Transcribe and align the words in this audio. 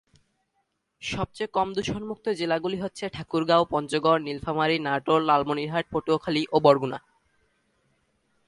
সবচেয়ে 1.01 1.53
কম 1.53 1.67
দূষণযুক্ত 1.73 2.25
জেলাগুলি 2.31 2.77
হচ্ছে 2.81 3.05
ঠাকুরগাঁও, 3.09 3.63
পঞ্চগড়, 3.69 4.19
নীলফামারী, 4.21 4.77
নাটোর, 4.79 5.19
লালমনিরহাট, 5.21 5.85
পটুয়াখালী 5.91 6.43
ও 6.51 6.57
বরগুনা। 6.59 6.99